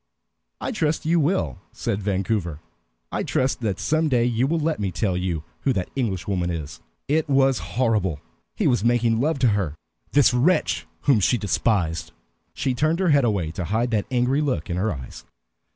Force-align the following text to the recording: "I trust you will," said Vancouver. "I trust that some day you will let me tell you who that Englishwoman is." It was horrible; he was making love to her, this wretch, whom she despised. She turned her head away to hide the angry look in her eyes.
"I 0.59 0.71
trust 0.71 1.05
you 1.05 1.19
will," 1.19 1.59
said 1.71 2.01
Vancouver. 2.01 2.59
"I 3.11 3.21
trust 3.21 3.61
that 3.61 3.79
some 3.79 4.09
day 4.09 4.25
you 4.25 4.47
will 4.47 4.57
let 4.57 4.79
me 4.79 4.89
tell 4.89 5.15
you 5.15 5.43
who 5.59 5.73
that 5.73 5.91
Englishwoman 5.95 6.49
is." 6.49 6.79
It 7.07 7.29
was 7.29 7.59
horrible; 7.77 8.19
he 8.55 8.65
was 8.65 8.83
making 8.83 9.21
love 9.21 9.37
to 9.37 9.49
her, 9.49 9.75
this 10.13 10.33
wretch, 10.33 10.87
whom 11.01 11.19
she 11.19 11.37
despised. 11.37 12.13
She 12.55 12.73
turned 12.73 12.97
her 12.97 13.09
head 13.09 13.25
away 13.25 13.51
to 13.51 13.65
hide 13.65 13.91
the 13.91 14.03
angry 14.09 14.41
look 14.41 14.71
in 14.71 14.77
her 14.77 14.91
eyes. 14.91 15.23